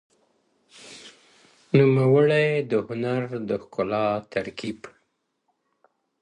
نوموړی 1.77 2.47
د 2.69 2.71
هنر 2.87 3.23
دښکلا 3.49 4.07
ترکیب 4.33 4.79